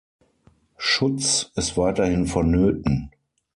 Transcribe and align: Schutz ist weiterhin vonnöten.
Schutz 0.77 1.51
ist 1.53 1.77
weiterhin 1.77 2.25
vonnöten. 2.25 3.11